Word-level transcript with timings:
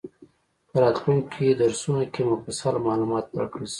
په 0.69 0.75
راتلونکي 0.83 1.45
درسونو 1.61 2.03
کې 2.13 2.21
مفصل 2.31 2.75
معلومات 2.87 3.25
ورکړل 3.37 3.65
شي. 3.67 3.69